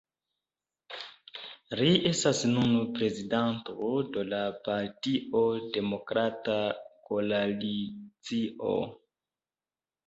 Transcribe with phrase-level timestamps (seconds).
[1.81, 5.45] Li estas nun prezidanto de la partio
[5.77, 6.59] Demokrata
[7.13, 8.77] Koalicio.